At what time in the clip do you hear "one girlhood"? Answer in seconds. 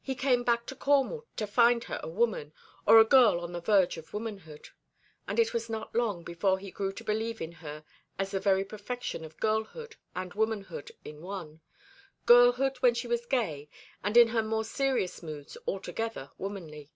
11.20-12.78